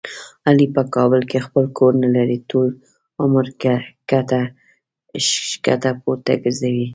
علي 0.49 0.65
په 0.75 0.81
کابل 0.95 1.21
کې 1.29 1.45
خپل 1.47 1.65
کور 1.77 1.93
نه 2.03 2.09
لري. 2.15 2.37
ټول 2.49 2.67
عمر 3.21 3.45
کډه 4.09 4.41
ښکته 5.27 5.91
پورته 6.01 6.33
ګرځوي. 6.43 6.87